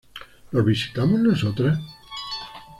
¿No 0.51 0.63
visitamos 0.63 1.19
nosotras? 1.21 1.77